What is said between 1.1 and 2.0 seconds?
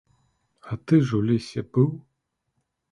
ж у лесе быў?